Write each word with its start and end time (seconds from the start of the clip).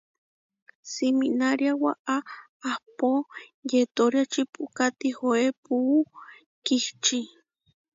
Siminária 0.93 1.71
waʼá, 1.83 2.15
ahpó 2.71 3.09
yetóriači 3.69 4.41
puʼká 4.53 4.85
tihoé 4.99 5.45
puú 5.63 5.95
kihčí. 6.65 7.19